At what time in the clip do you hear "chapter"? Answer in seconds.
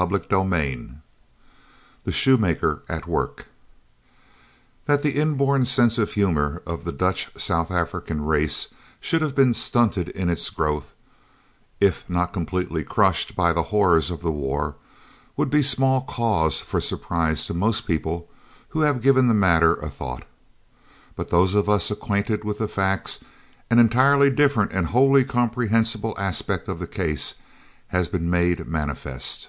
0.00-0.18